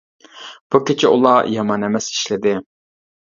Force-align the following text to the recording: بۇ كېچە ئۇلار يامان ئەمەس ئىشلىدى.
بۇ 0.75 0.79
كېچە 0.89 1.11
ئۇلار 1.17 1.51
يامان 1.57 1.87
ئەمەس 1.89 2.09
ئىشلىدى. 2.15 2.55